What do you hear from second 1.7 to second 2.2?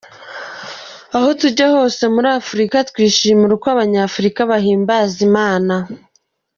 hose